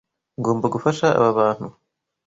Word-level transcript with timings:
Ngomba 0.39 0.65
gufasha 0.73 1.07
aba 1.17 1.31
bantu. 1.39 1.67